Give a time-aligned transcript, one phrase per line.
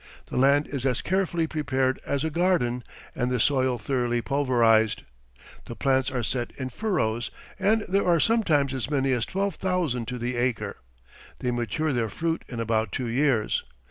[0.31, 5.03] The land is as carefully prepared as a garden, and the soil thoroughly pulverized.
[5.65, 10.07] The plants are set in furrows, and there are sometimes as many as twelve thousand
[10.07, 10.77] to the acre.
[11.37, 13.63] They mature their fruit in about two years.